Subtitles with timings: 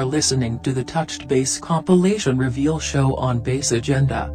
[0.00, 4.32] are listening to the Touched Bass compilation reveal show on Bass Agenda.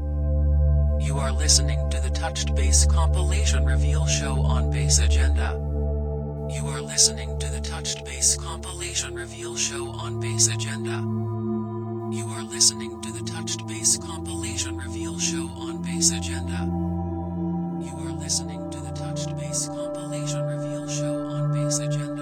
[1.02, 5.54] You are listening to the Touched Bass compilation reveal show on Bass Agenda.
[6.54, 11.02] You are listening to the Touched Bass compilation reveal show on Bass Agenda.
[12.16, 16.60] You are listening to the Touched Bass compilation reveal show on Bass Agenda.
[17.84, 22.15] You are listening to the Touched Bass compilation reveal show on Bass Agenda.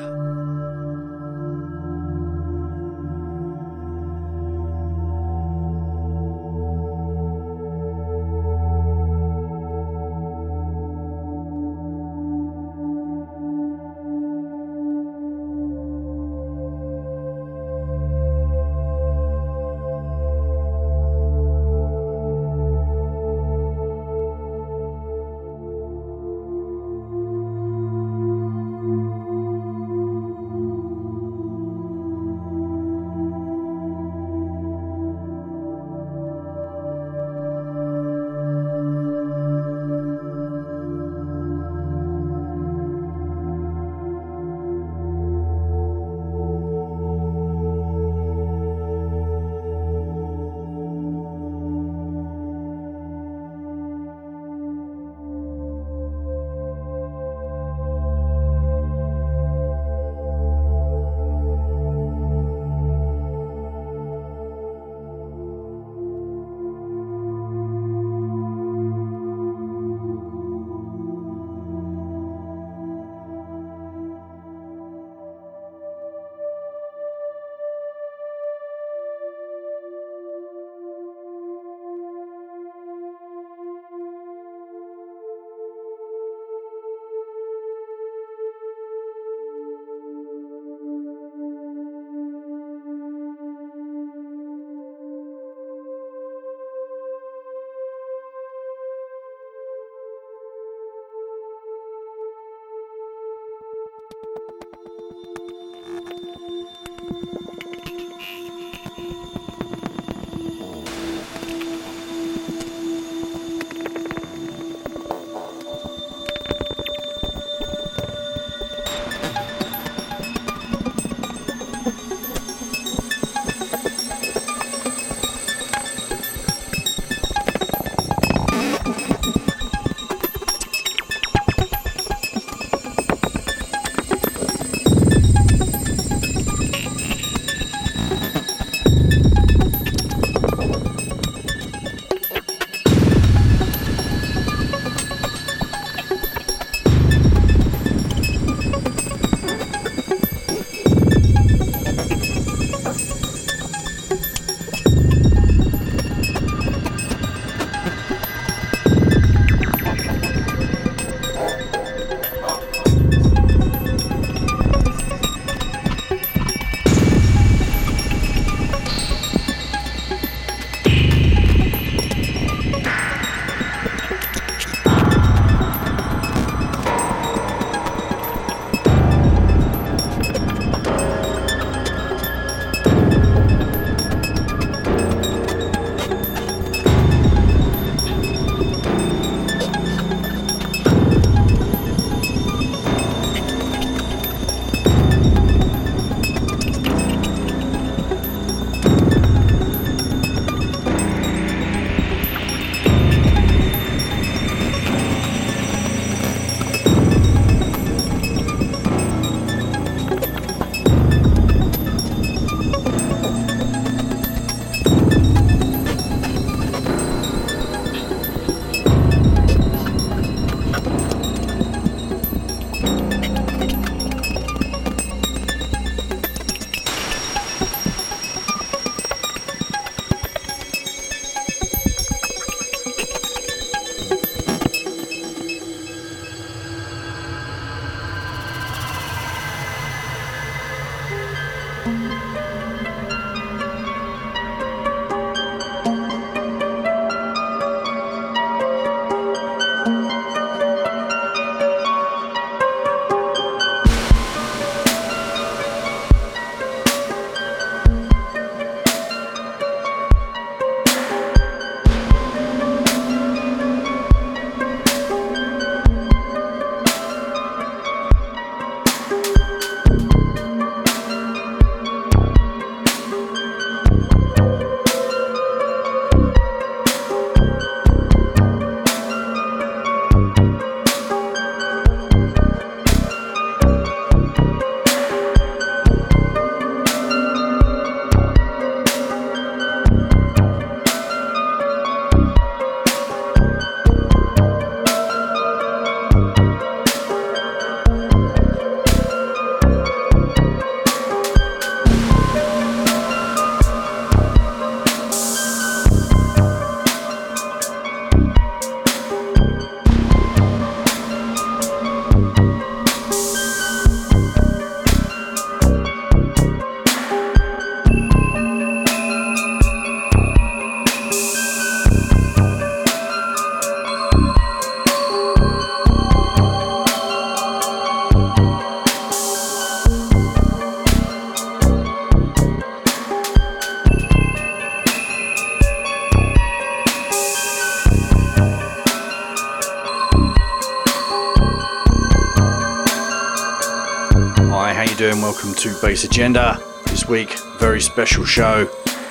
[344.35, 345.21] Hi, how you doing?
[345.21, 346.59] Welcome to Bass Agenda.
[346.87, 348.65] This week, very special show.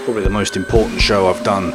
[0.04, 1.74] Probably the most important show I've done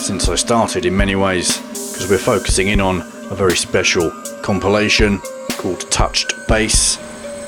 [0.00, 3.00] since I started in many ways, because we're focusing in on
[3.30, 4.10] a very special
[4.42, 5.20] compilation
[5.58, 6.96] called Touched Bass,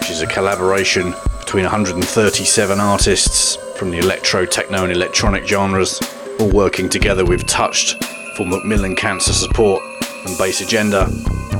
[0.01, 6.01] which is a collaboration between 137 artists from the electro, techno, and electronic genres,
[6.41, 8.03] all working together with Touched
[8.37, 9.83] for Macmillan Cancer Support
[10.27, 11.09] and Bass Agenda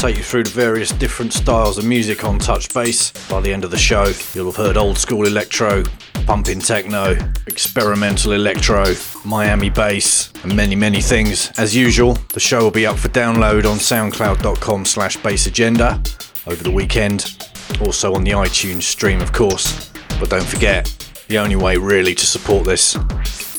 [0.00, 3.10] Take you through the various different styles of music on Touch Bass.
[3.28, 5.82] By the end of the show, you'll have heard old school electro,
[6.24, 8.94] pumping techno, experimental electro,
[9.26, 11.50] Miami bass, and many, many things.
[11.58, 15.98] As usual, the show will be up for download on soundcloud.com slash bassagenda
[16.46, 17.36] over the weekend.
[17.82, 19.90] Also on the iTunes stream, of course.
[20.18, 20.86] But don't forget,
[21.28, 22.96] the only way really to support this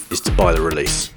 [0.09, 1.11] is to buy the release.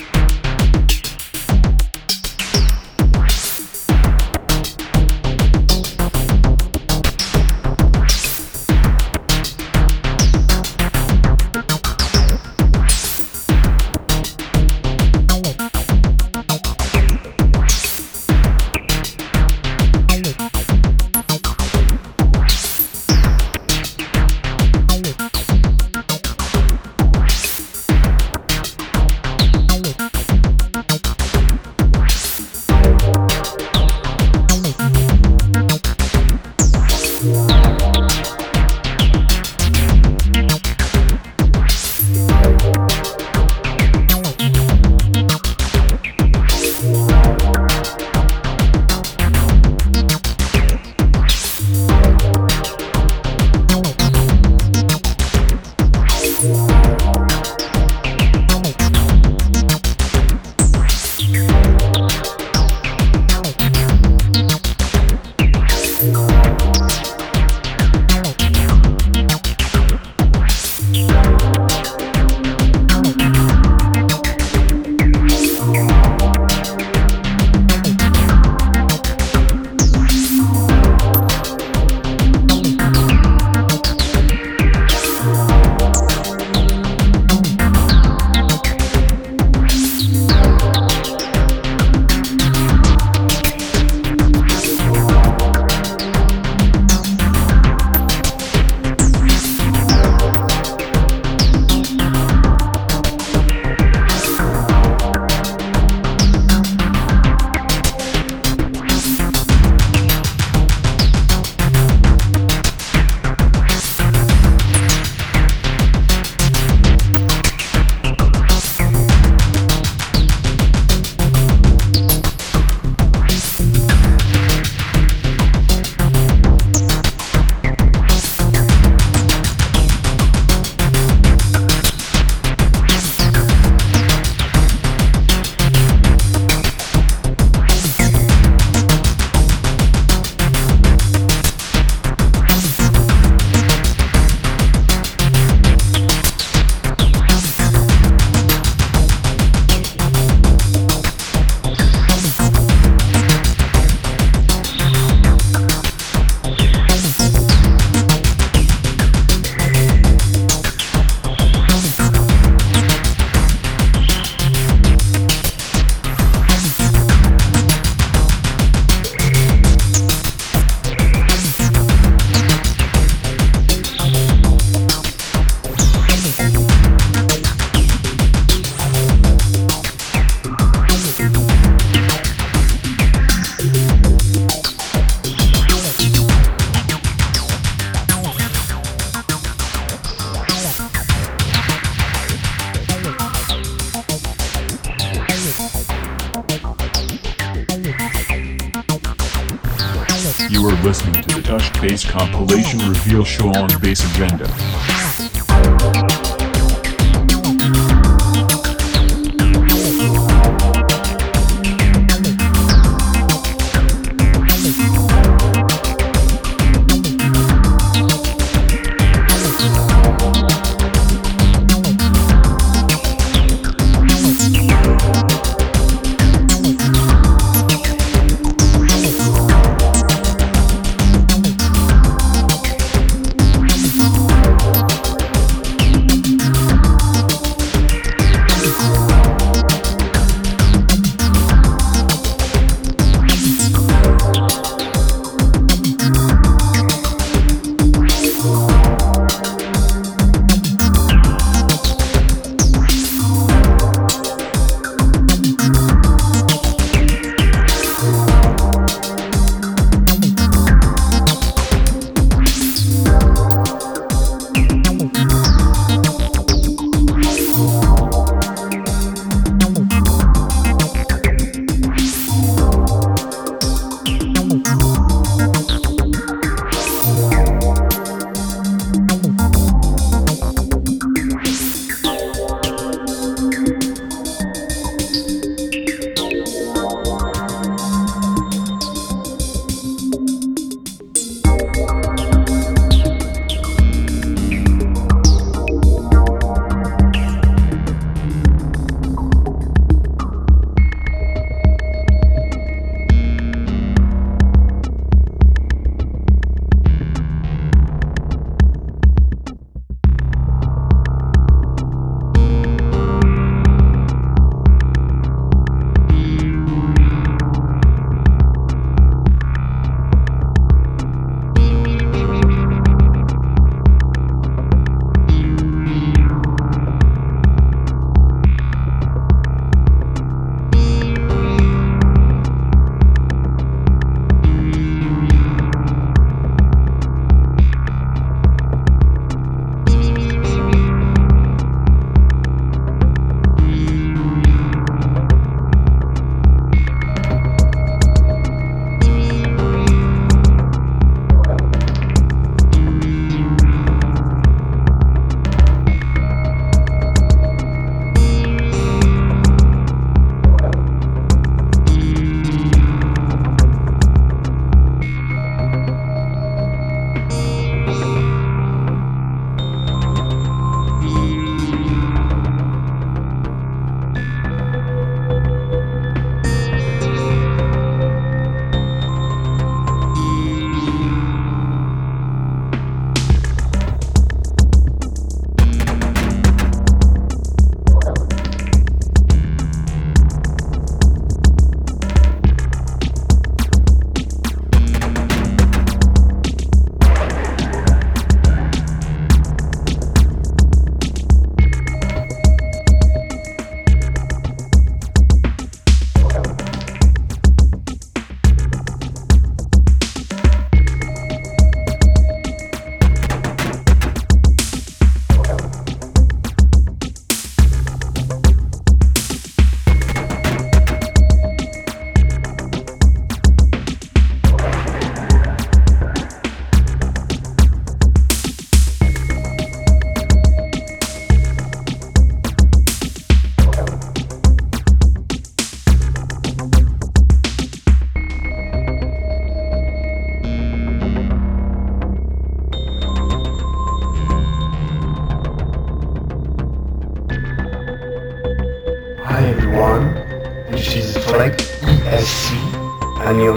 [202.47, 204.64] Compilation reveal show on Bass Agenda.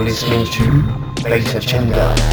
[0.08, 2.27] Listening to Bass Agenda.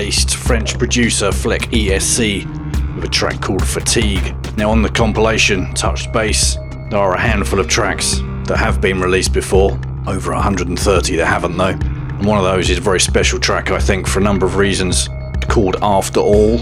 [0.00, 2.46] Based French producer Fleck ESC
[2.94, 4.34] with a track called Fatigue.
[4.56, 6.54] Now, on the compilation Touched Bass,
[6.88, 11.54] there are a handful of tracks that have been released before, over 130 that haven't
[11.54, 11.66] though.
[11.66, 14.56] And one of those is a very special track, I think, for a number of
[14.56, 15.10] reasons,
[15.50, 16.58] called After All.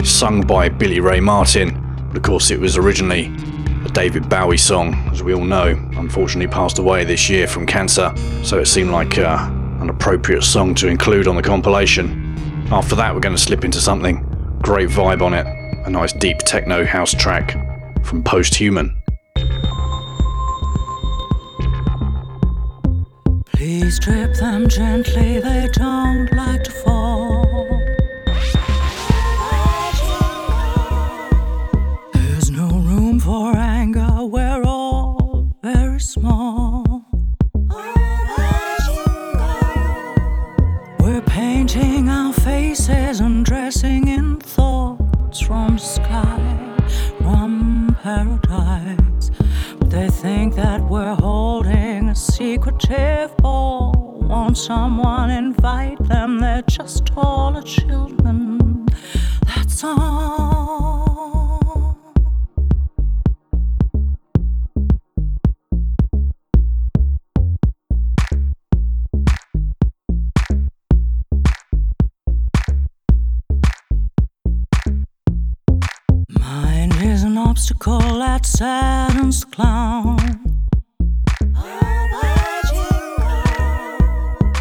[0.00, 3.26] It's sung by Billie Ray Martin, but of course, it was originally
[3.84, 5.68] a David Bowie song, as we all know.
[5.92, 9.48] Unfortunately, passed away this year from cancer, so it seemed like uh,
[9.80, 12.21] an appropriate song to include on the compilation.
[12.72, 14.24] After that, we're going to slip into something
[14.62, 15.46] great vibe on it
[15.84, 17.52] a nice deep techno house track
[18.02, 18.96] from Posthuman.
[23.44, 27.41] Please trip them gently, they don't like to fall.
[42.92, 46.76] Faces and dressing in thoughts from sky,
[47.18, 49.30] from paradise.
[49.78, 54.18] But they think that we're holding a secretive ball.
[54.28, 56.40] Won't someone invite them?
[56.40, 58.86] They're just all the children.
[59.46, 61.11] That's all.
[77.84, 80.18] Obstacle that the clown.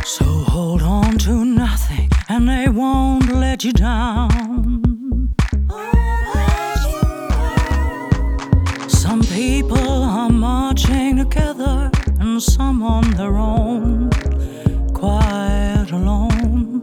[0.05, 5.33] So hold on to nothing, and they won't let you down.
[8.87, 14.09] Some people are marching together, and some on their own,
[14.93, 16.81] quite alone.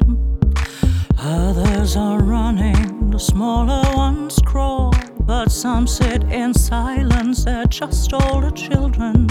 [1.19, 4.88] Others are running, the smaller ones crawl,
[5.29, 9.27] but some sit in silence, they're just older children.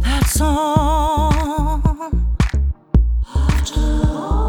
[0.00, 1.30] That's all.
[3.34, 4.41] I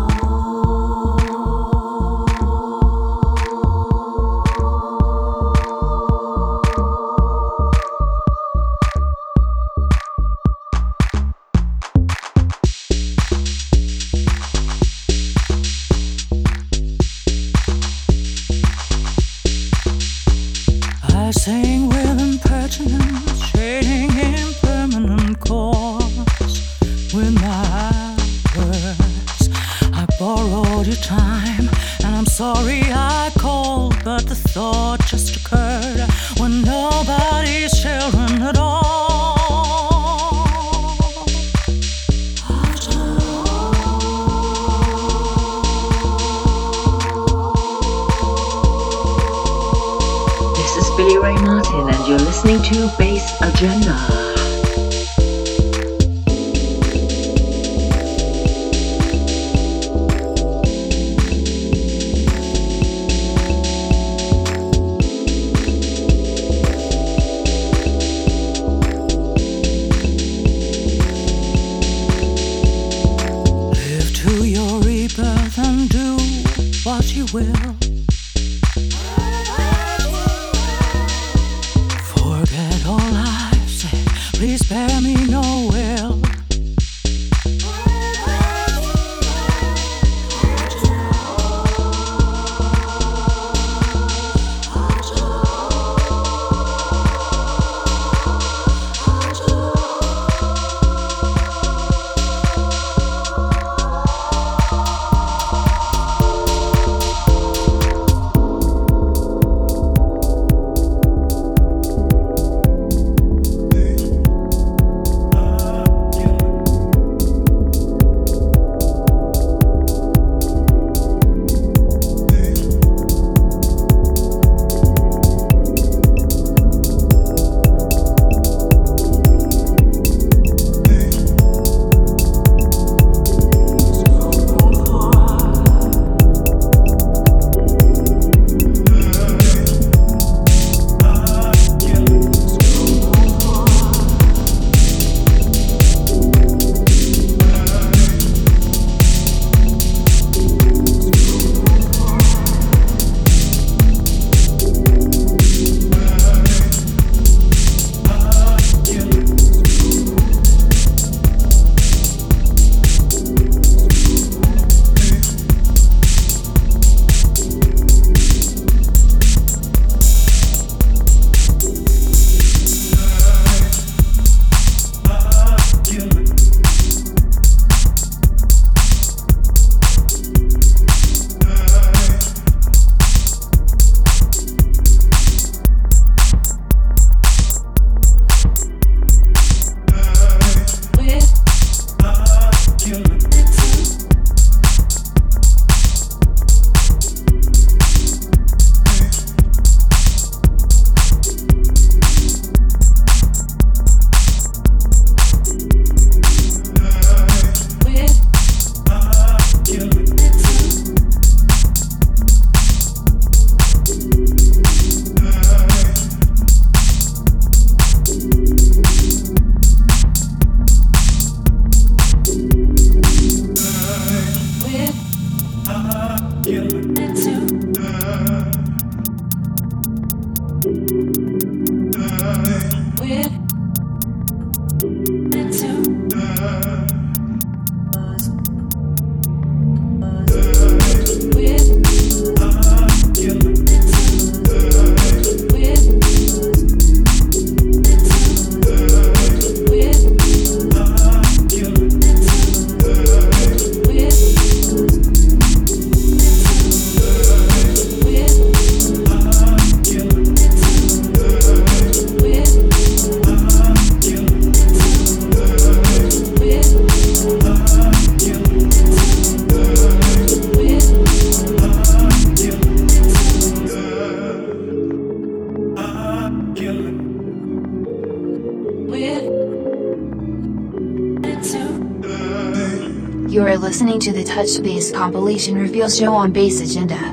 [284.34, 287.13] Touch Bass compilation reveal show on Bass Agenda.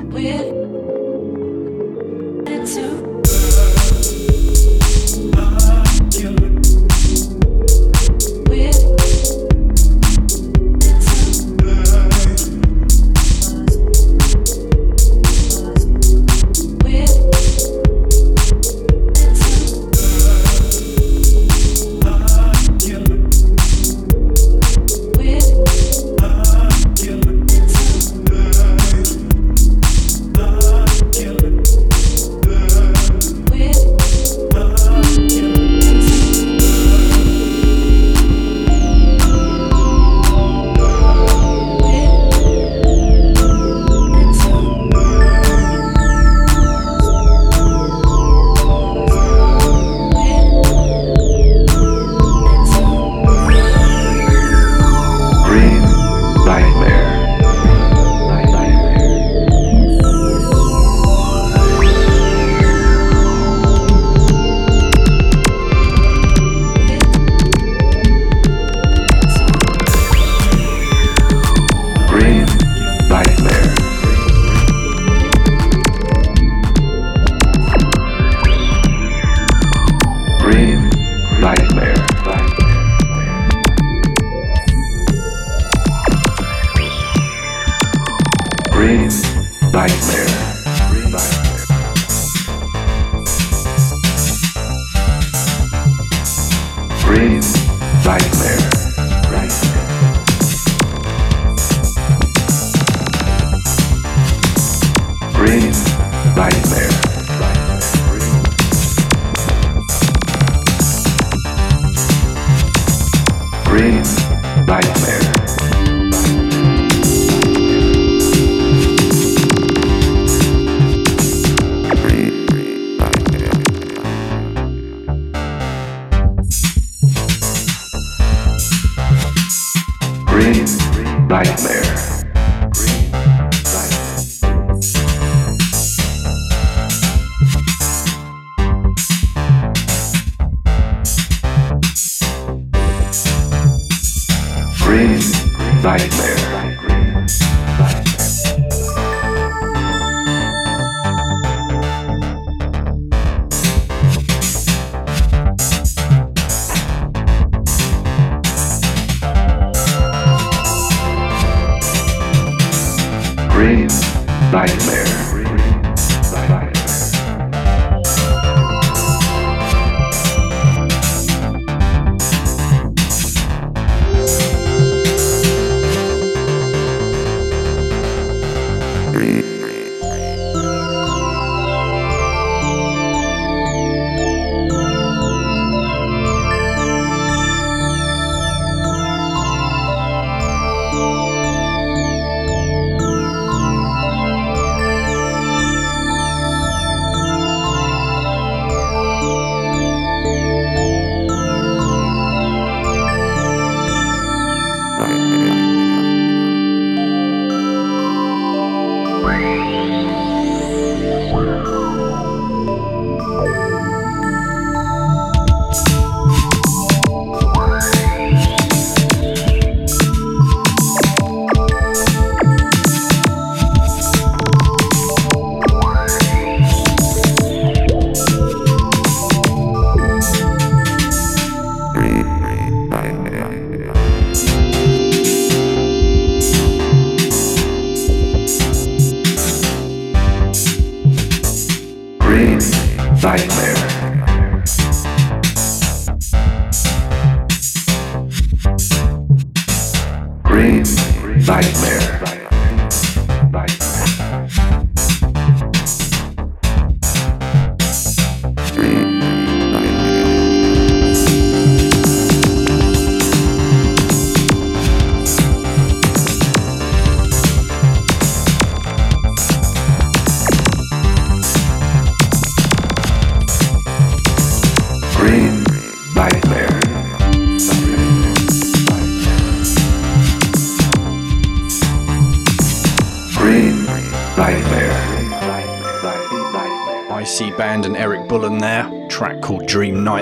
[251.51, 252.00] Dream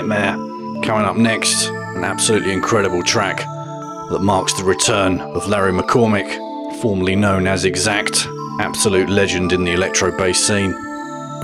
[0.00, 0.32] Nightmare.
[0.82, 3.36] Coming up next, an absolutely incredible track
[4.08, 8.26] that marks the return of Larry McCormick, formerly known as Exact,
[8.60, 10.72] absolute legend in the electro bass scene.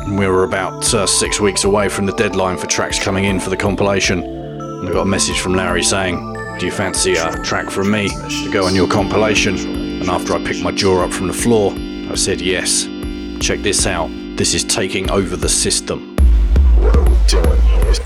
[0.04, 3.40] And we were about uh, six weeks away from the deadline for tracks coming in
[3.40, 6.16] for the compilation, and I got a message from Larry saying,
[6.58, 9.58] Do you fancy a track from me to go on your compilation?
[10.00, 12.84] And after I picked my jaw up from the floor, I said yes.
[13.38, 14.08] Check this out.
[14.38, 16.16] This is taking over the system.
[16.80, 18.05] What are we doing here?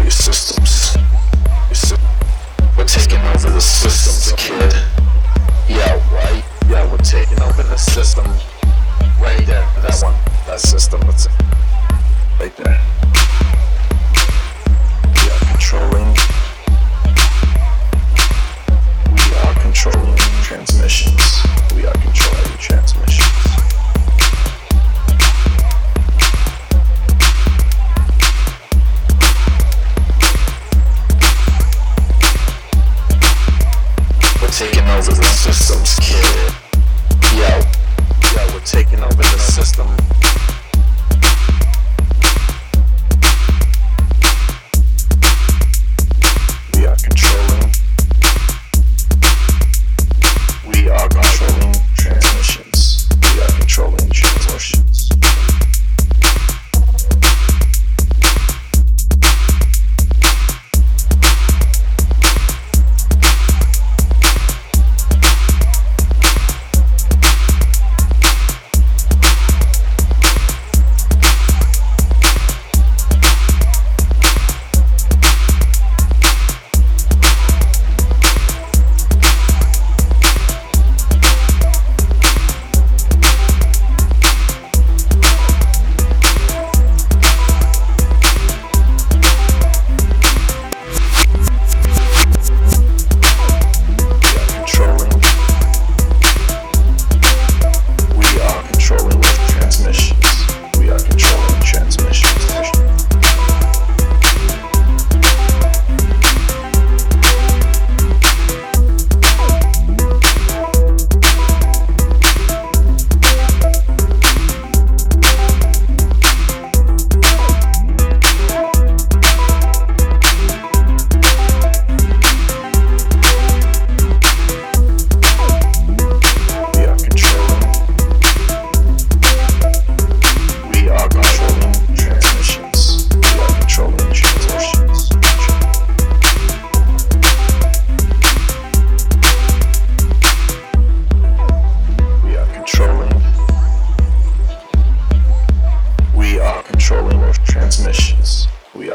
[0.00, 0.96] Your systems.
[1.68, 1.96] Your sy-
[2.76, 4.72] we're taking over the systems, kid.
[5.68, 6.42] Yeah, right.
[6.68, 8.24] Yeah, we're taking over the system.
[9.20, 9.66] Right there.
[9.82, 10.14] That one.
[10.46, 11.00] That system.
[11.02, 11.32] That's it.
[12.40, 12.80] Right there.
[15.14, 16.16] We are controlling.
[19.14, 21.42] We are controlling transmissions.
[21.76, 23.51] We are controlling transmissions.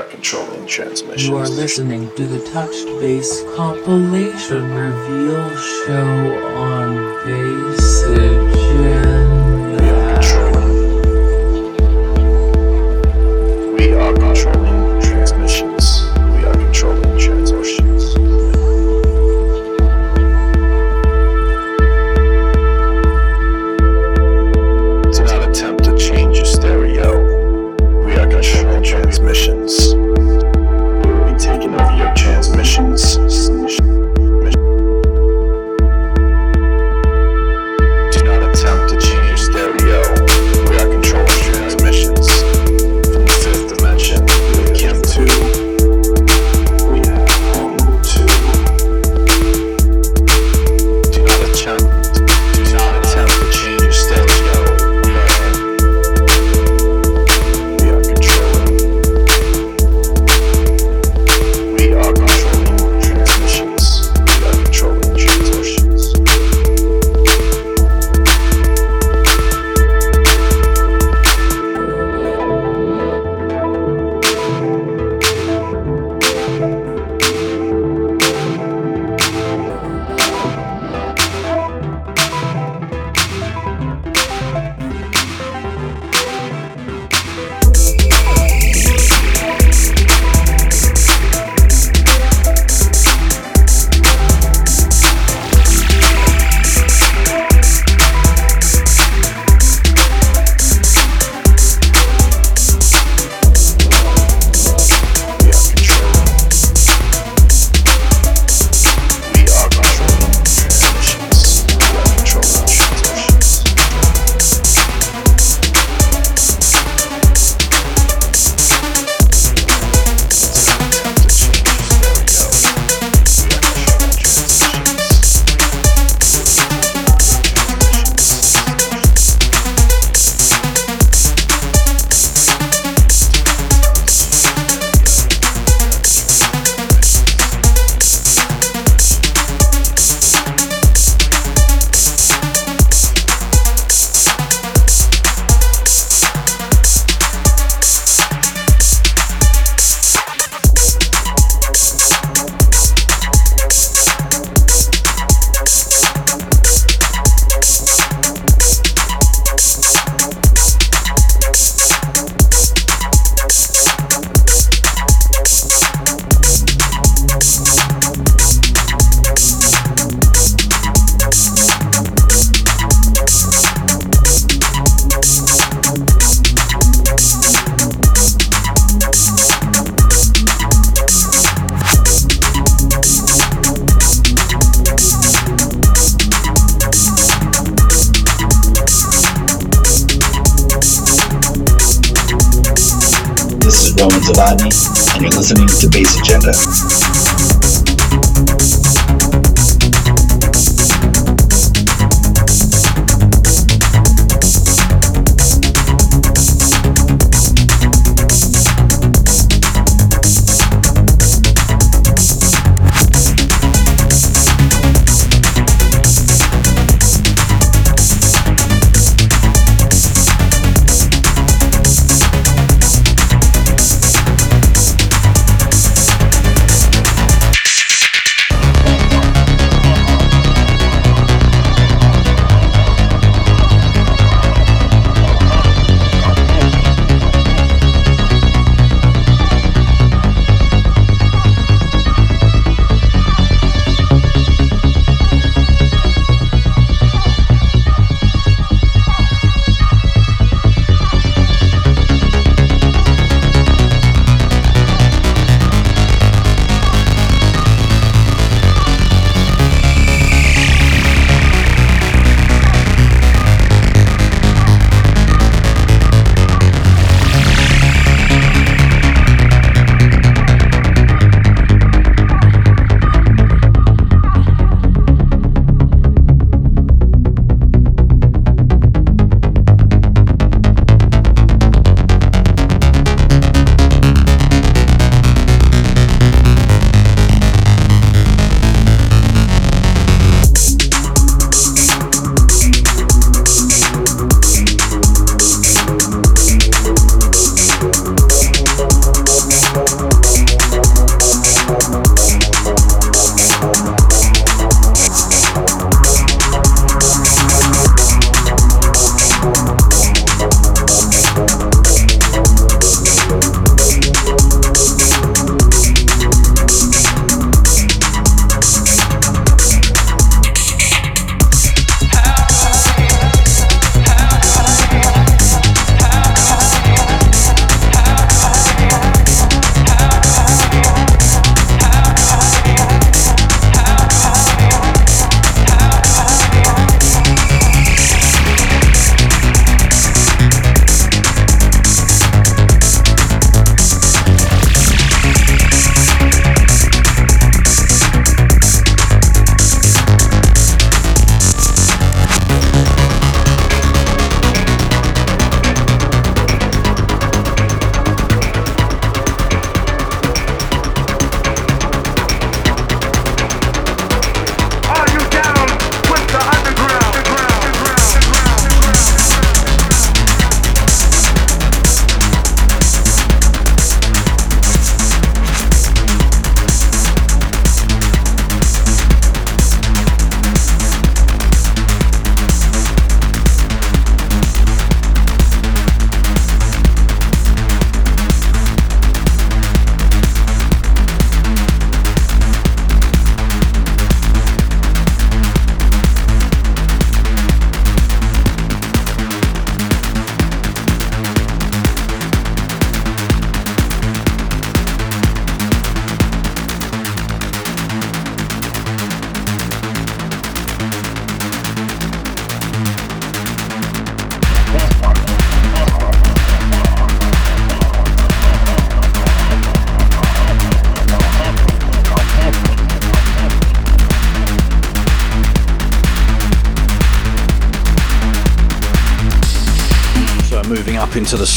[0.10, 0.68] Controlling.
[1.18, 8.47] You are listening to the Touched Bass compilation reveal show on Bass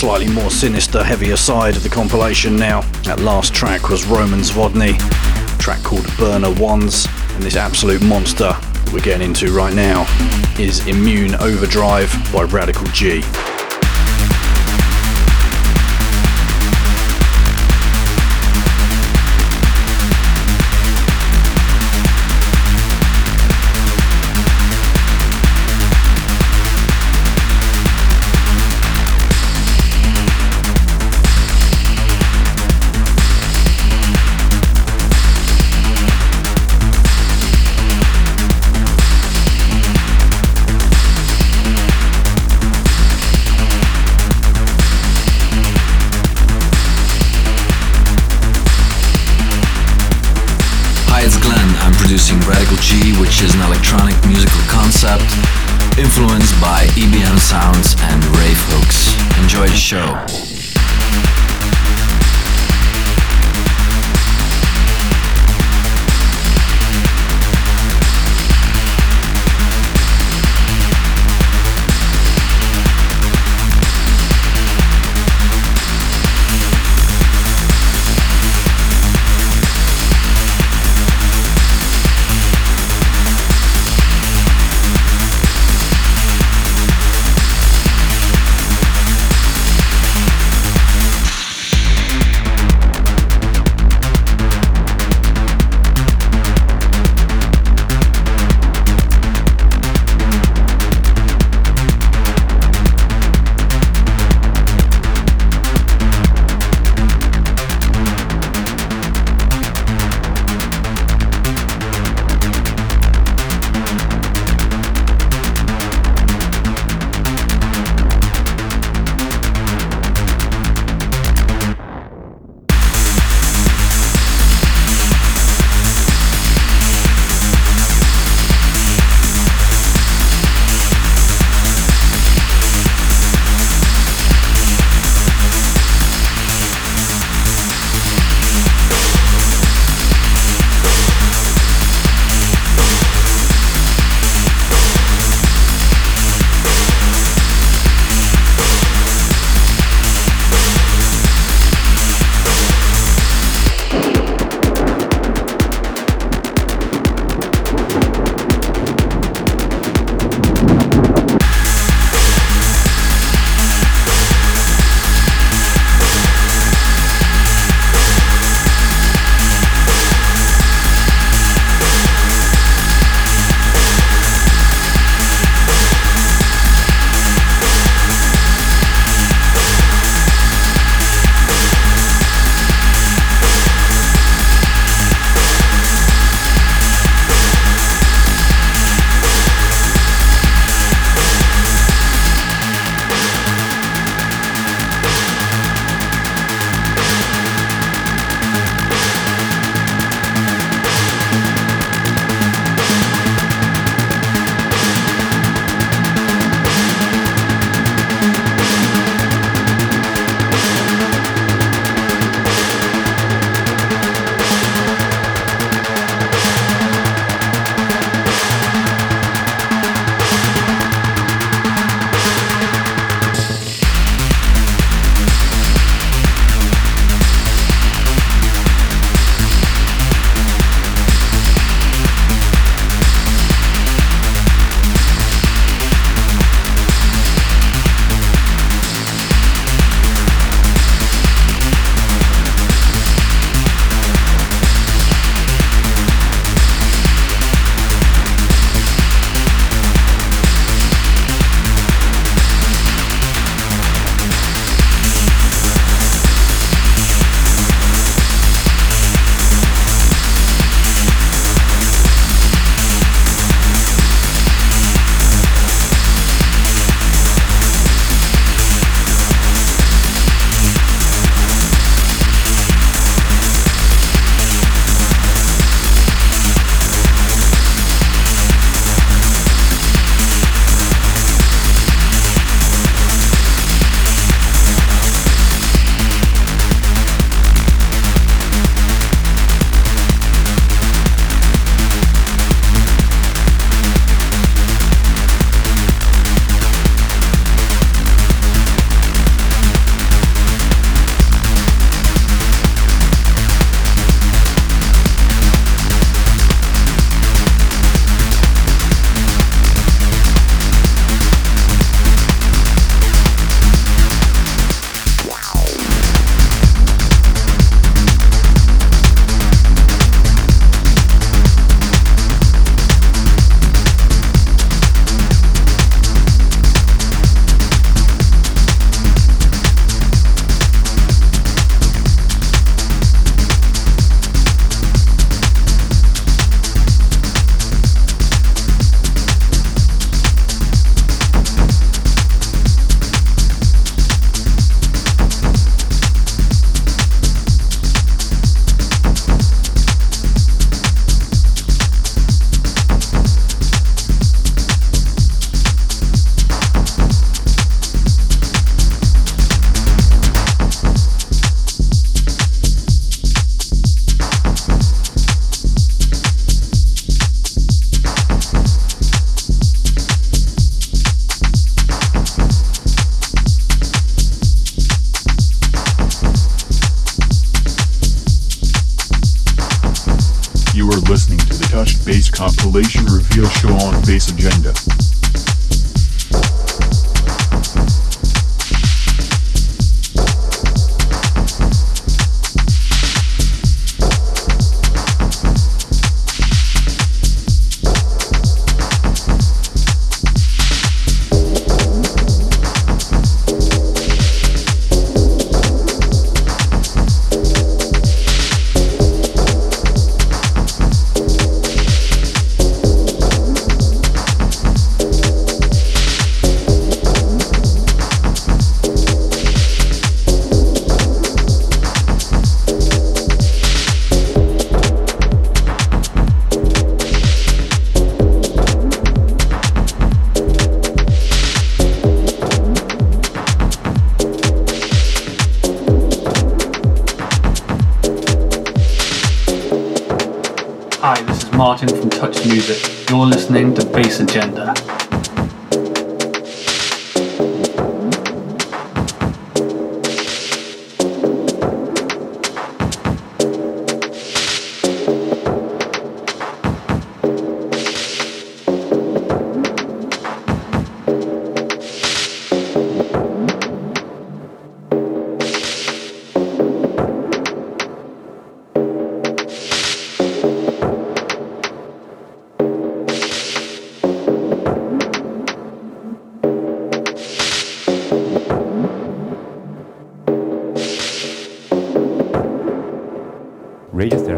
[0.00, 2.80] slightly more sinister, heavier side of the compilation now.
[3.02, 4.98] That last track was Roman Zvodny,
[5.58, 10.06] track called Burner Ones, and this absolute monster that we're getting into right now
[10.58, 13.20] is Immune Overdrive by Radical G.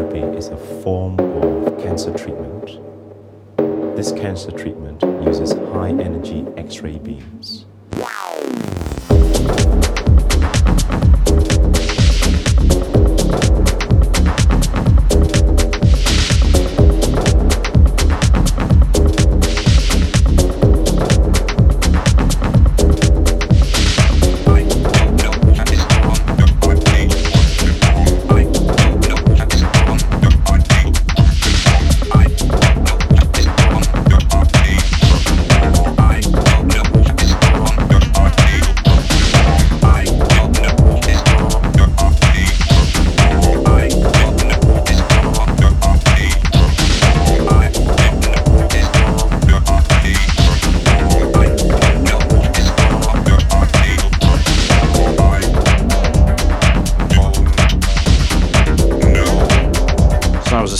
[0.03, 2.79] therapy is a form of cancer treatment.
[3.95, 7.65] This cancer treatment uses high energy X ray beams.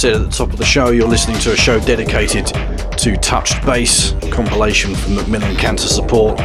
[0.03, 2.47] Said at the top of the show, you're listening to a show dedicated
[2.97, 6.41] to Touched Bass, compilation from Macmillan Cancer Support.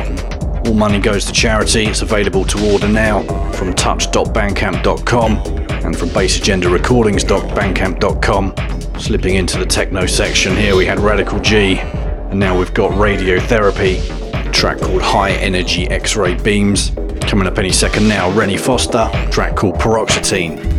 [0.65, 1.87] All money goes to charity.
[1.87, 5.39] It's available to order now from touch.bandcamp.com
[5.85, 9.01] and from bassagendarecordings.bandcamp.com.
[9.01, 13.99] Slipping into the techno section here, we had Radical G, and now we've got Radiotherapy,
[14.47, 16.93] a track called High Energy X Ray Beams.
[17.23, 20.78] Coming up any second now, Rennie Foster, track called Paroxetine.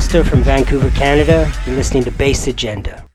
[0.00, 1.52] Foster from Vancouver, Canada.
[1.66, 3.09] You're listening to Bass Agenda.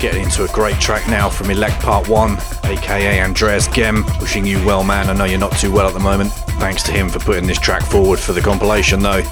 [0.00, 4.02] Getting into a great track now from Elect Part 1, aka Andreas Gehm.
[4.18, 5.10] Wishing you well, man.
[5.10, 6.32] I know you're not too well at the moment.
[6.58, 9.22] Thanks to him for putting this track forward for the compilation, though.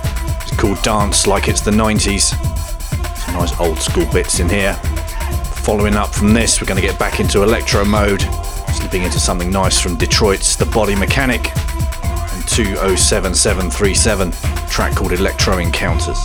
[0.43, 2.37] It's called Dance Like It's the 90s.
[3.17, 4.75] Some nice old school bits in here.
[5.65, 8.21] Following up from this, we're going to get back into electro mode,
[8.75, 11.47] slipping into something nice from Detroit's The Body Mechanic
[12.05, 14.33] and 207737,
[14.69, 16.19] track called Electro Encounters.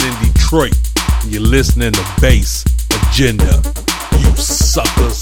[0.00, 0.74] In Detroit.
[1.26, 2.64] You're listening to Bass
[3.10, 3.62] Agenda.
[4.18, 5.21] You suckers.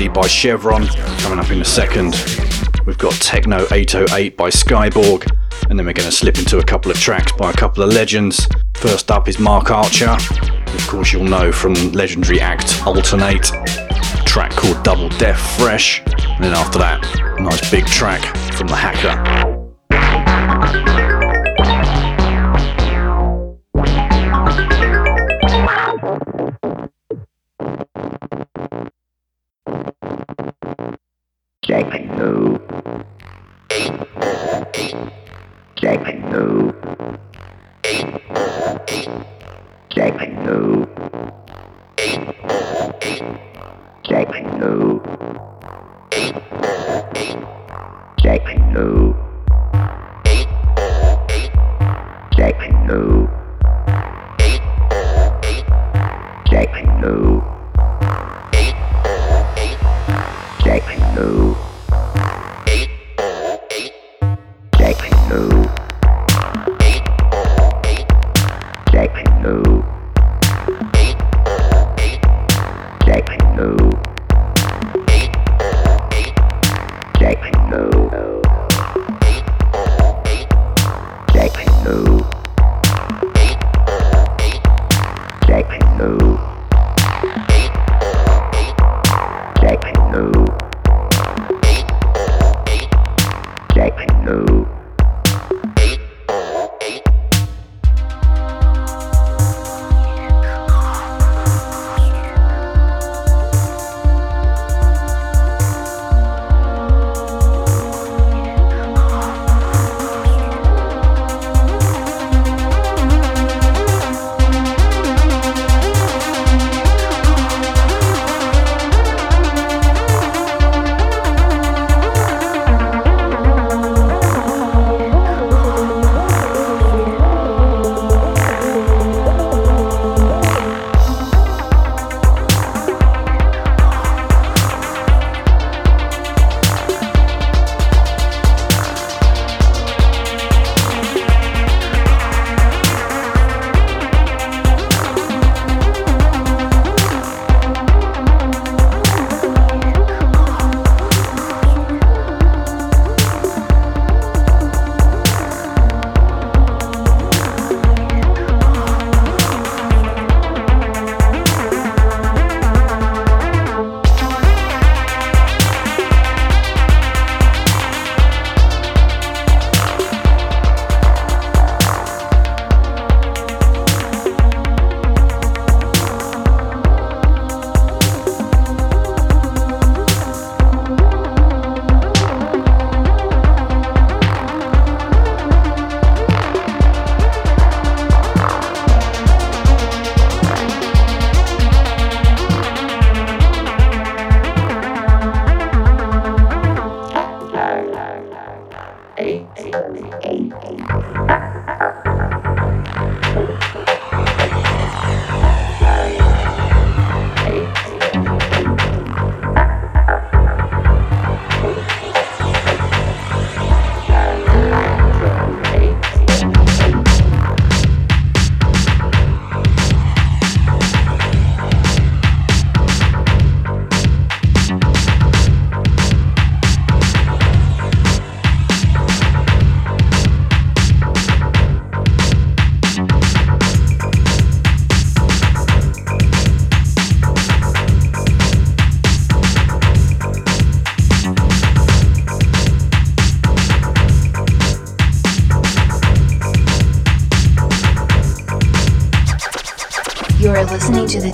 [0.00, 0.86] Crazy by Chevron.
[1.18, 2.14] Coming up in a second,
[2.86, 5.30] we've got Techno 808 by Skyborg,
[5.68, 7.92] and then we're going to slip into a couple of tracks by a couple of
[7.92, 8.48] legends.
[8.76, 14.82] First up is Mark Archer, of course you'll know from legendary act Altern-8, track called
[14.84, 17.04] Double Death Fresh, and then after that,
[17.38, 18.22] a nice big track
[18.54, 19.59] from The Hacker.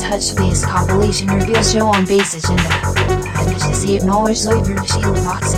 [0.09, 2.63] Touched Bass compilation reveal show on Bass Agenda.
[3.35, 3.75] I wish to
[4.07, 4.73] no, it's over,
[5.25, 5.53] Box,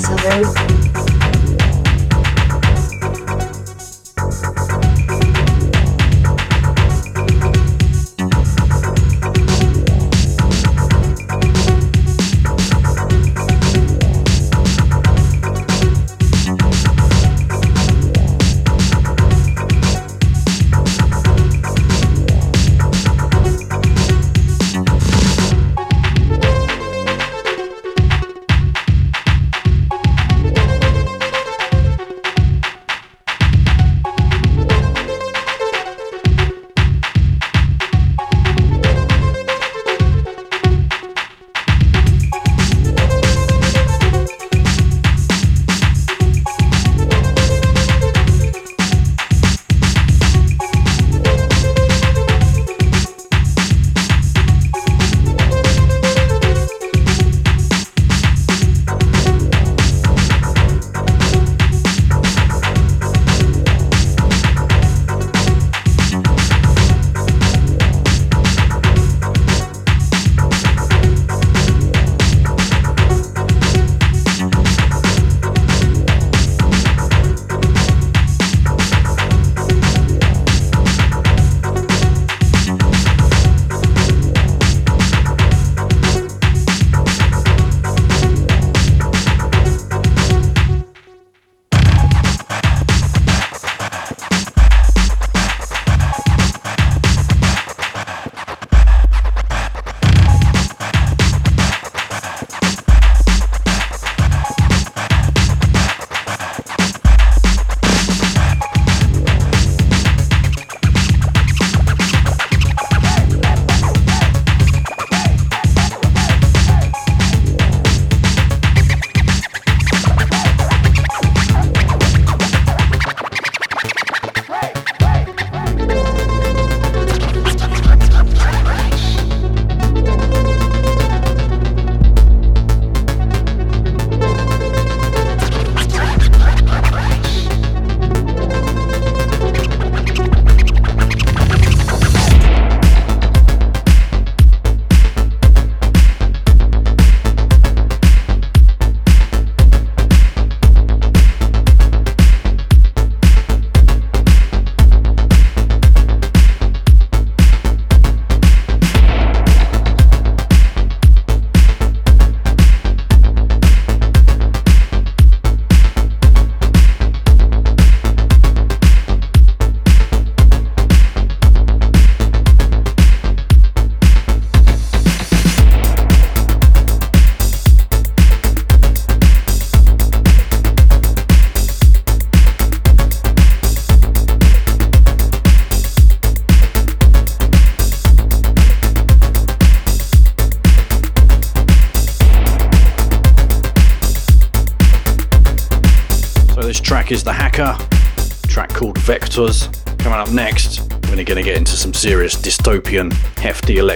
[0.00, 0.81] Silver.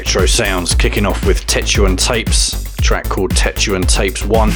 [0.06, 4.52] Electro sounds, kicking off with Tetuan Tapes, track called Tetuan Tapes 1.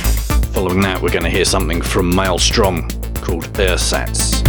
[0.54, 4.39] Following that, we're going to hear something from Maelstrom called Ersatz.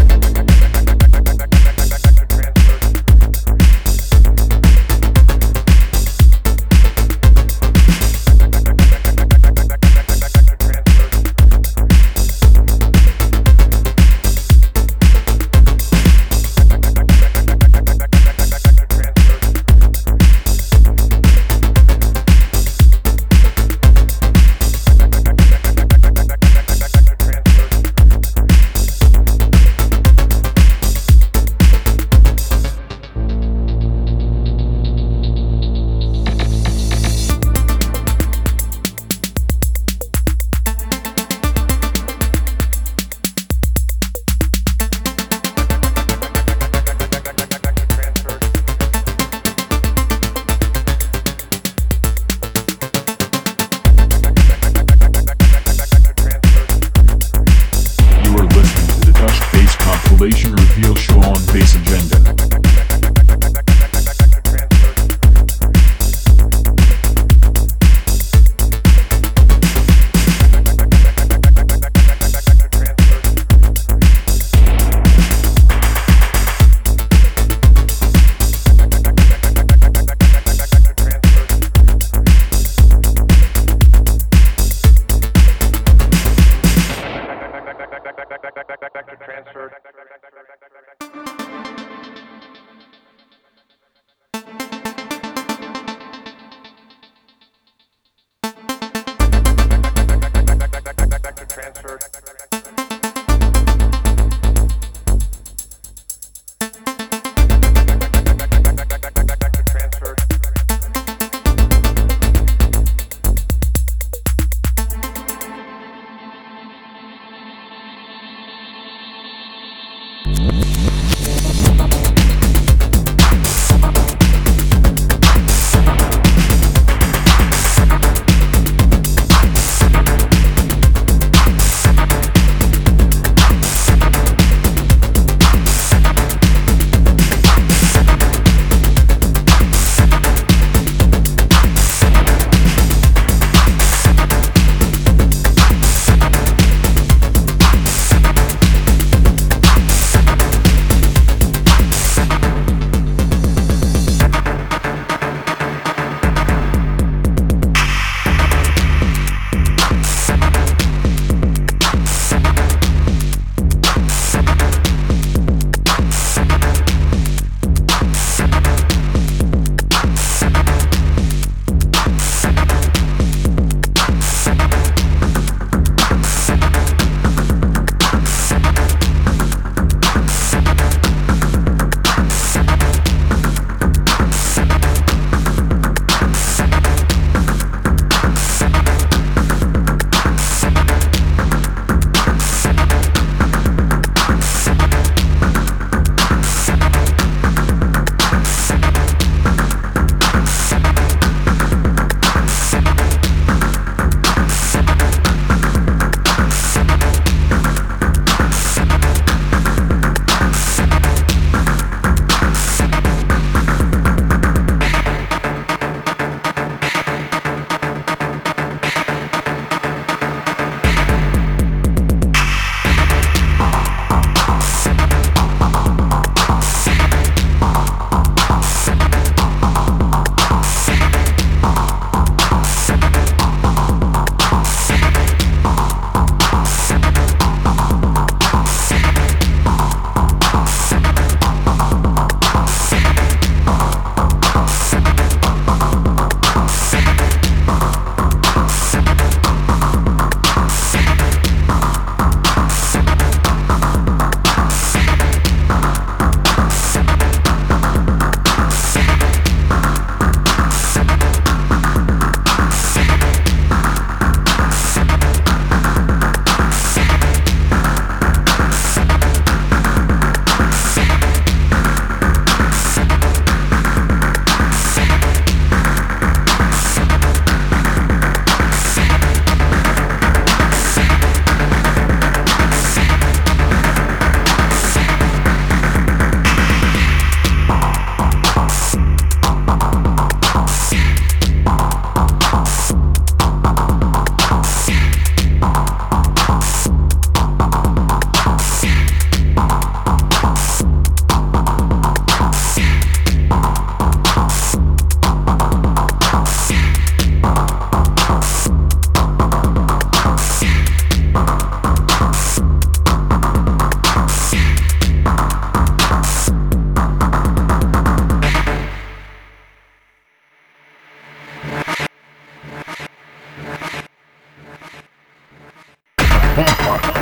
[326.81, 327.20] Park.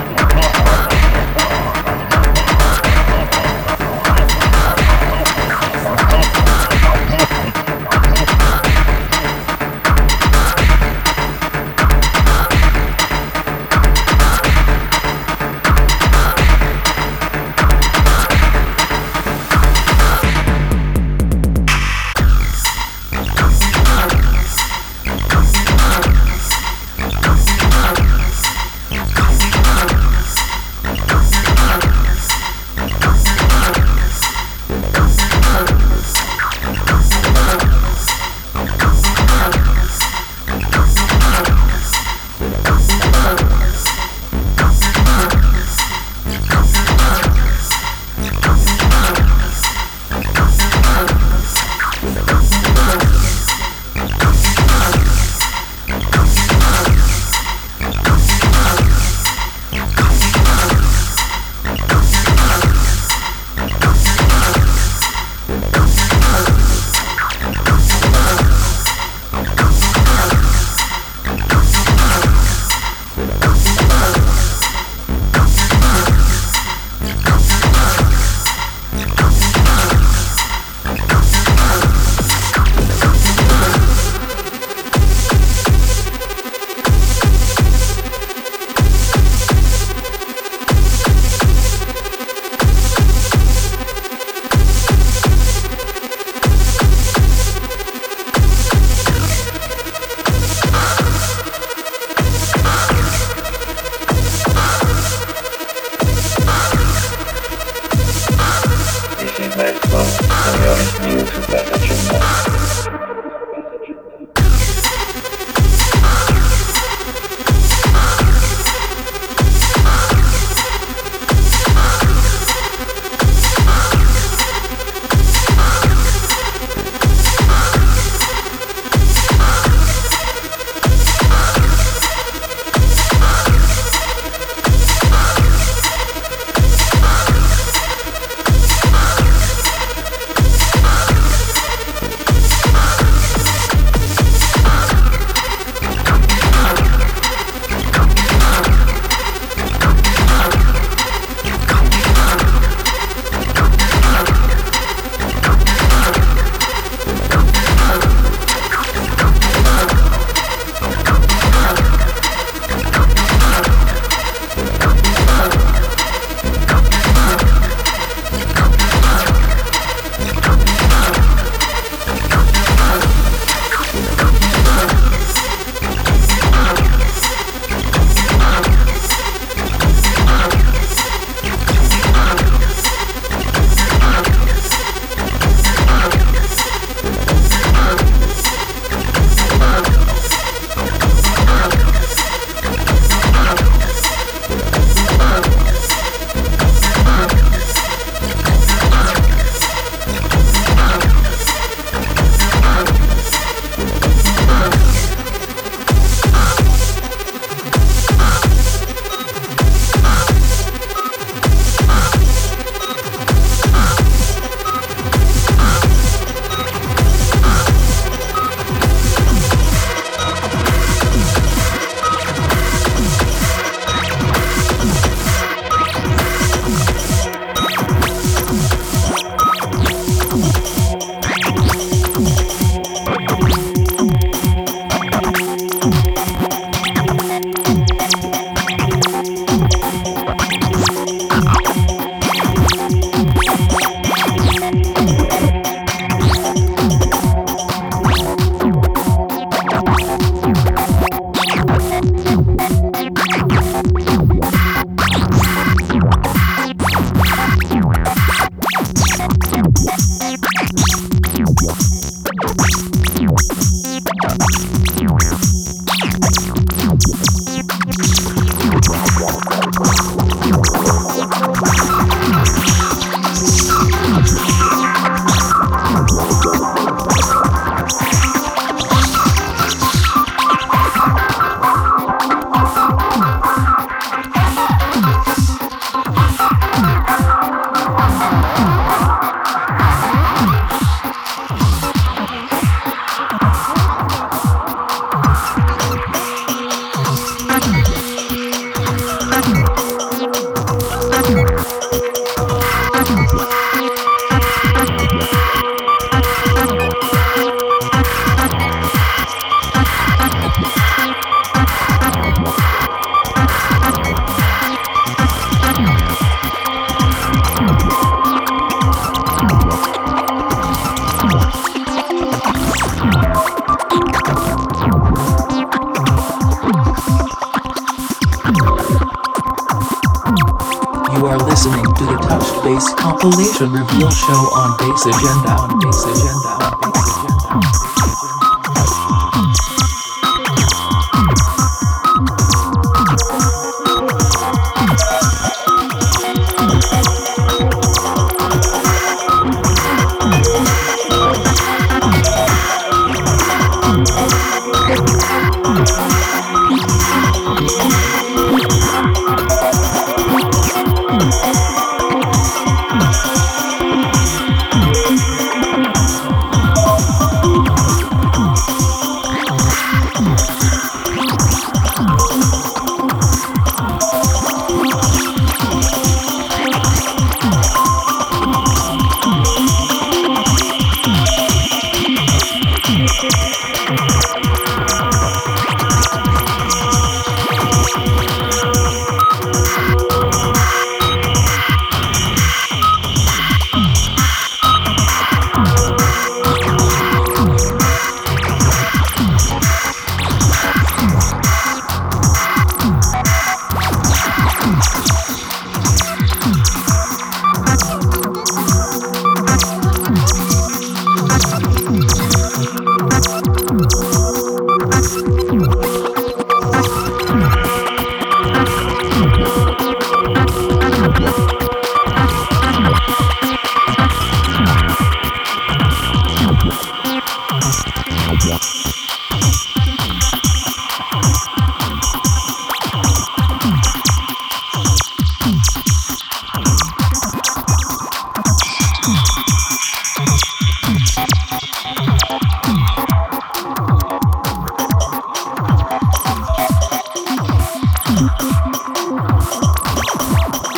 [449.09, 450.68] ハハハハ!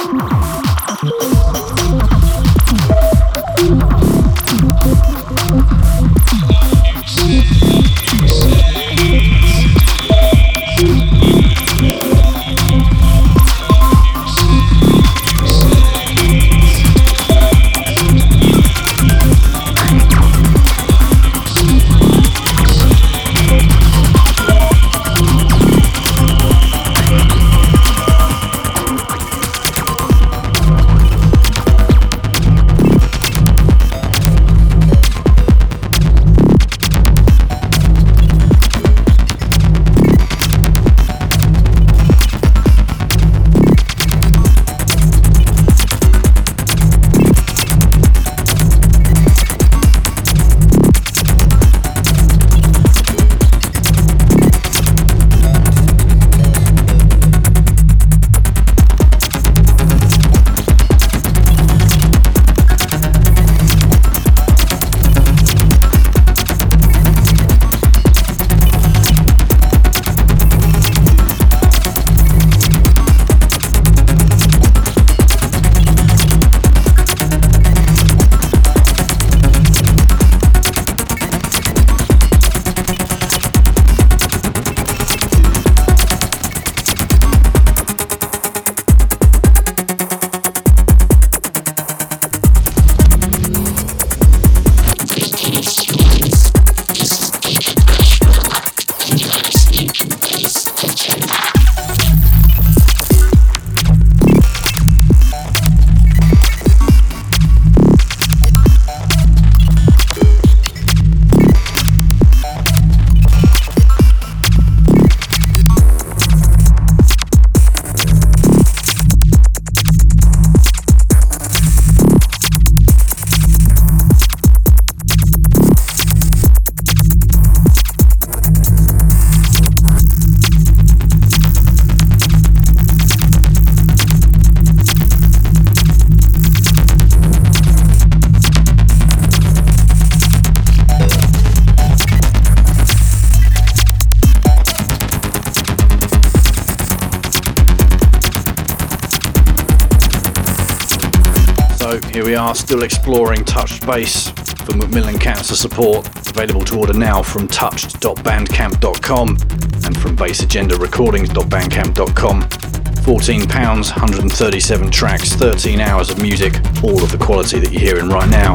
[152.72, 159.99] Still exploring Touched Bass for Macmillan Cancer support, available to order now from touched.bandcamp.com and
[159.99, 162.41] from bassagendarecordings.bandcamp.com.
[162.43, 168.30] £14, 137 tracks, 13 hours of music, all of the quality that you're hearing right
[168.30, 168.53] now.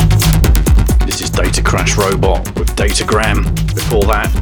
[1.04, 3.54] This is Data Crash Robot with Datagram.
[3.74, 4.32] Before that,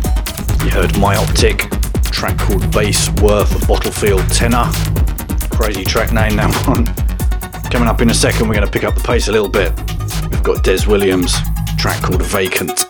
[0.62, 1.68] you heard My Optic,
[2.12, 4.70] track called Bass Worth a Bottlefield Tenor.
[5.50, 7.03] Crazy track name, that one.
[7.74, 9.76] Coming up in a second, we're going to pick up the pace a little bit.
[10.30, 11.34] We've got Des Williams,
[11.76, 12.83] track called Vacant.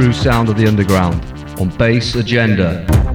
[0.00, 1.22] True sound of the underground
[1.60, 3.09] on Bass Agenda.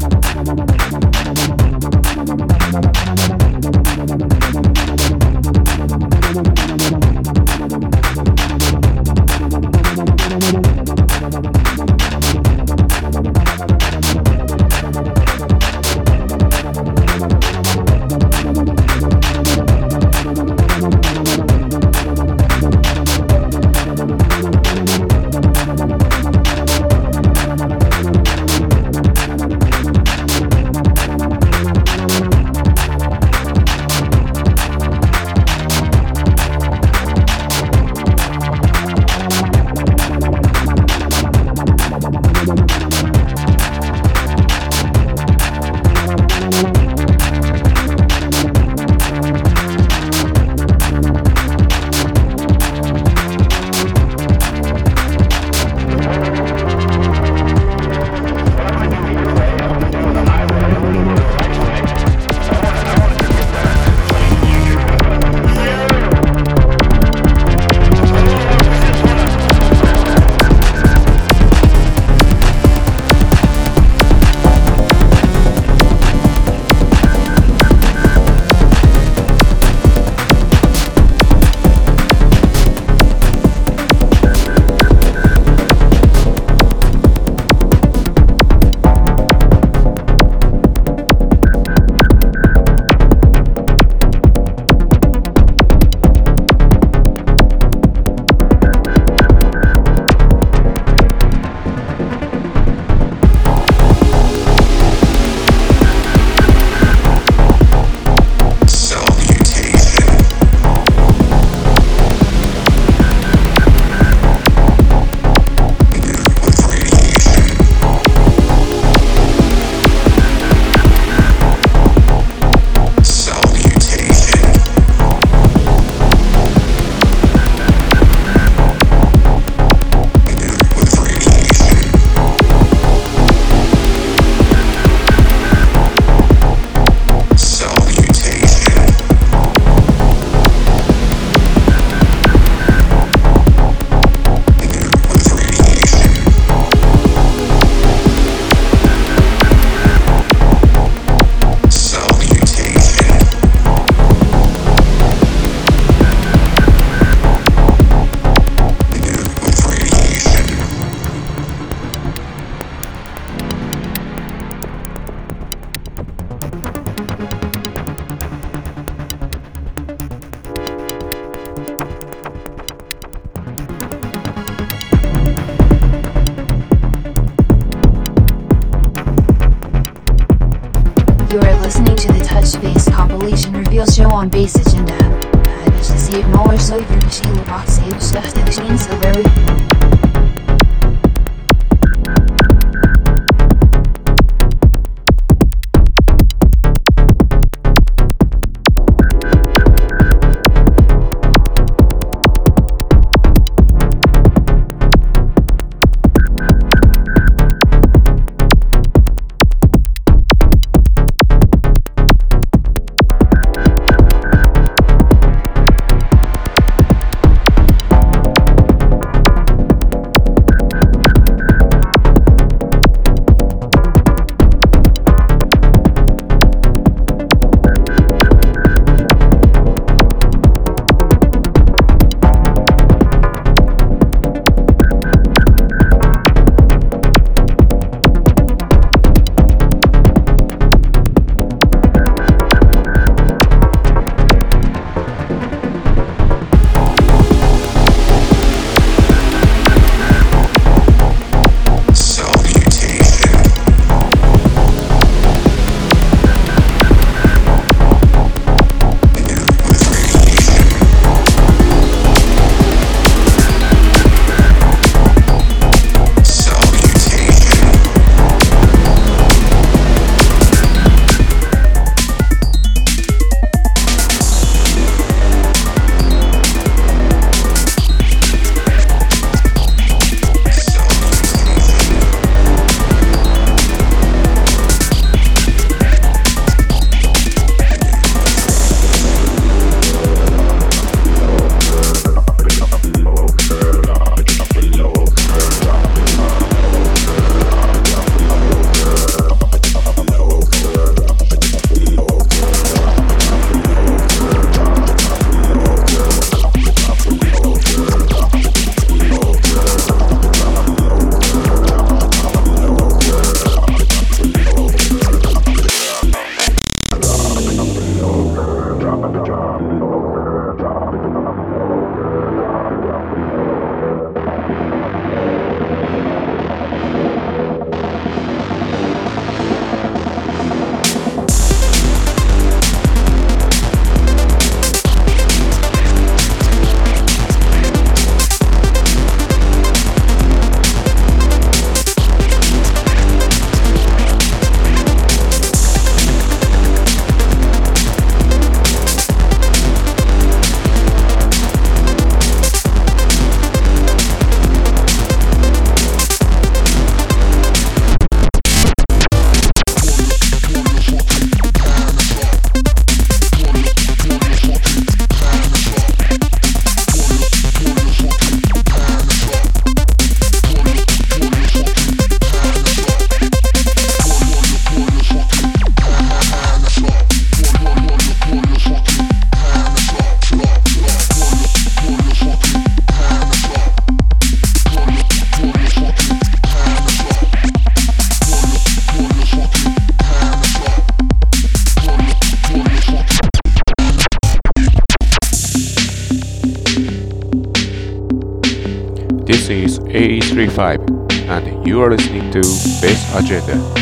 [403.27, 403.74] Bass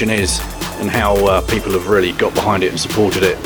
[0.00, 0.40] compilation is
[0.80, 3.36] and how uh, people have really got behind it and supported it.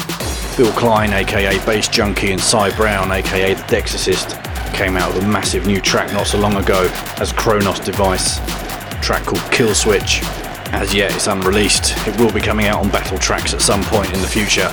[0.55, 4.41] Phil Klein, aka Bass Junkie, and Cy Brown, aka The Dexicist,
[4.73, 8.39] came out with a massive new track not so long ago as Kronos Device,
[9.05, 10.21] track called Kill Switch.
[10.73, 11.95] As yet, it's unreleased.
[12.07, 14.69] It will be coming out on Battle Tracks at some point in the future.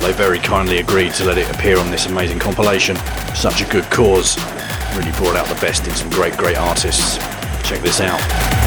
[0.00, 2.96] They very kindly agreed to let it appear on this amazing compilation.
[3.34, 4.38] Such a good cause.
[4.96, 7.18] Really brought out the best in some great, great artists.
[7.68, 8.59] Check this out.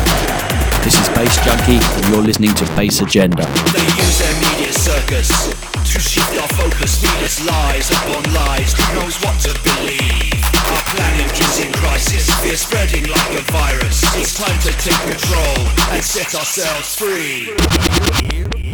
[0.83, 3.45] This is Bass Junkie, and you're listening to Bass Agenda.
[3.71, 5.29] They use their media circus
[5.71, 8.73] to shift our focus, feed us lies upon lies.
[8.73, 10.43] Who knows what to believe?
[10.43, 12.27] Our planet is in crisis,
[12.59, 14.03] spreading like a virus.
[14.19, 18.72] It's time to take control and set ourselves free.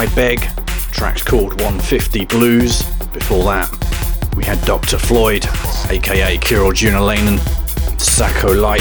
[0.00, 0.40] Side Beg.
[0.92, 2.82] Track's called 150 Blues.
[3.12, 3.68] Before that,
[4.34, 4.96] we had Dr.
[4.96, 5.44] Floyd,
[5.90, 7.38] aka Kirill Junalainen,
[8.00, 8.80] Sacco Like.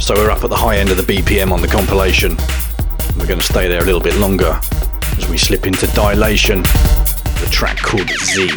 [0.00, 2.36] So we're up at the high end of the BPM on the compilation.
[3.18, 4.60] We're going to stay there a little bit longer
[5.16, 8.48] as we slip into Dilation, the track called Z.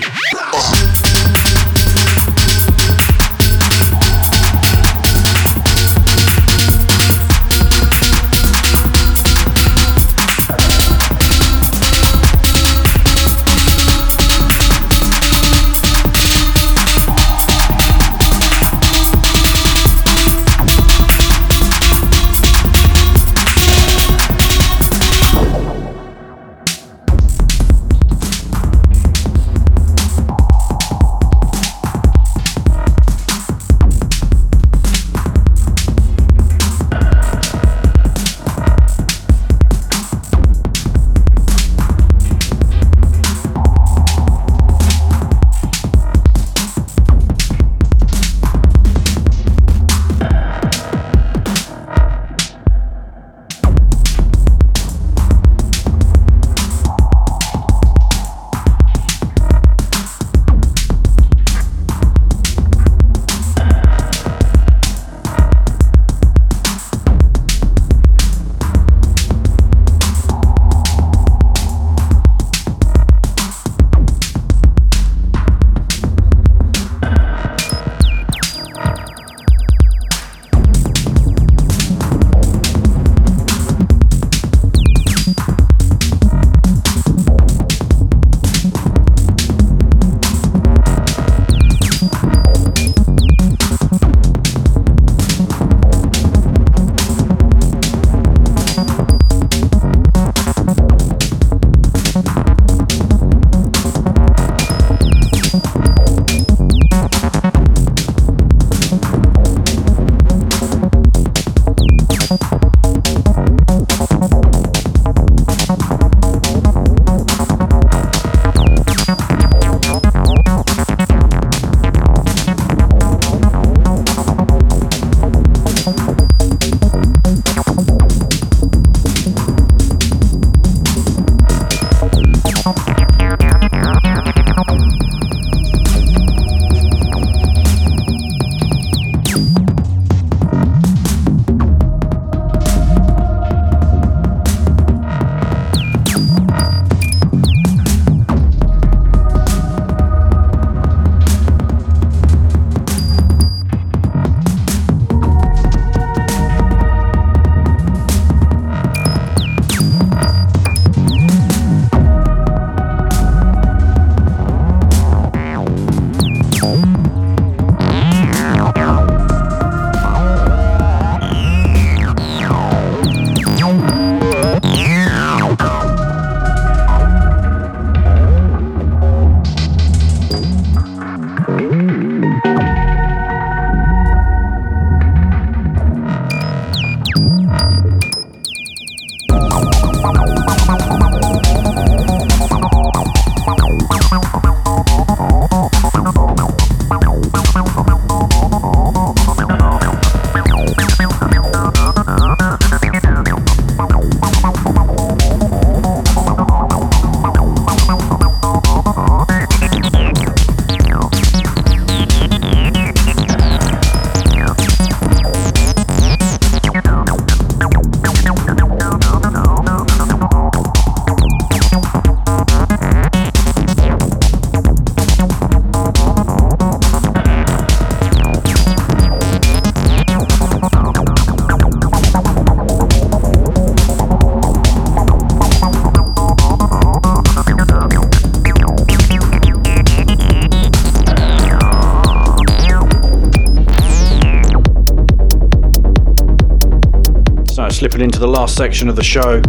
[248.01, 249.41] into the last section of the show,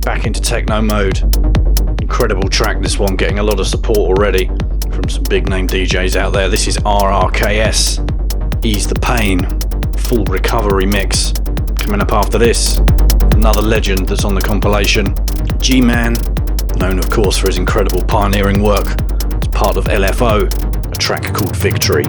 [0.00, 1.18] back into techno mode.
[2.00, 4.46] Incredible track, this one, getting a lot of support already
[4.90, 6.48] from some big name DJs out there.
[6.48, 9.40] This is RRKS, Ease the Pain,
[9.98, 11.32] full recovery mix.
[11.76, 12.78] Coming up after this,
[13.34, 15.14] another legend that's on the compilation,
[15.58, 16.14] G Man,
[16.76, 20.46] known of course for his incredible pioneering work as part of LFO,
[20.90, 22.04] a track called Victory.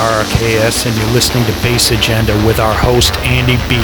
[0.00, 3.76] RRKS, and you're listening to Bass Agenda with our host, Andy B.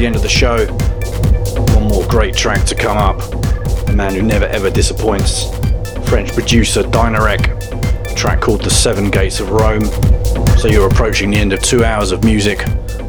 [0.00, 0.64] the end of the show.
[1.74, 3.20] One more great track to come up.
[3.86, 5.44] A man who never ever disappoints.
[6.08, 8.10] French producer Dynarec.
[8.10, 9.84] A track called The Seven Gates of Rome.
[10.56, 12.60] So you're approaching the end of two hours of music.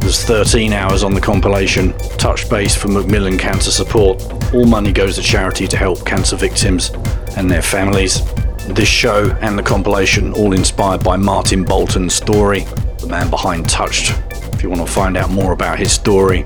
[0.01, 1.97] There's 13 hours on the compilation.
[2.17, 4.53] Touched Bass for Macmillan Cancer Support.
[4.53, 6.91] All money goes to charity to help cancer victims
[7.37, 8.21] and their families.
[8.67, 12.65] This show and the compilation all inspired by Martin Bolton's story,
[12.99, 14.13] the man behind Touched.
[14.53, 16.45] If you want to find out more about his story,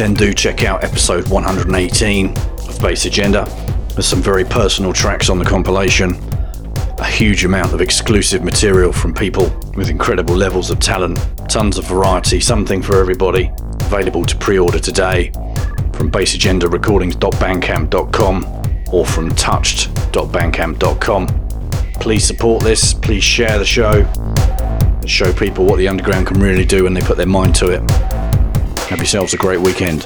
[0.00, 3.44] then do check out episode 118 of Bass Agenda.
[3.90, 6.14] There's some very personal tracks on the compilation,
[6.96, 11.18] a huge amount of exclusive material from people with incredible levels of talent,
[11.50, 13.52] tons of variety, something for everybody,
[13.82, 15.32] available to pre order today
[15.92, 21.26] from bassagendarecordings.bandcamp.com or from touched.bandcamp.com.
[22.00, 26.64] Please support this, please share the show, and show people what the underground can really
[26.64, 28.09] do when they put their mind to it.
[28.90, 30.04] Have yourselves a great weekend.